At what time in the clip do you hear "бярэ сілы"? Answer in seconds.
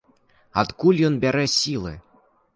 1.27-1.93